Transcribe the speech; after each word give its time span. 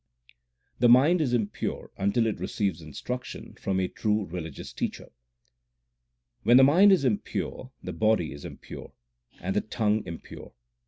The 0.79 0.89
mind 0.89 1.21
is 1.21 1.31
impure 1.31 1.91
until 1.95 2.25
it 2.25 2.39
receives 2.39 2.81
instruction 2.81 3.53
from 3.53 3.79
a 3.79 3.87
true 3.87 4.25
religious 4.25 4.73
teacher: 4.73 5.11
When 6.41 6.57
the 6.57 6.63
mind 6.63 6.91
is 6.91 7.05
impure 7.05 7.71
the 7.83 7.93
body 7.93 8.33
is 8.33 8.43
impure, 8.43 8.93
and 9.39 9.55
the 9.55 9.61
tongue 9.61 10.01
impure. 10.07 10.53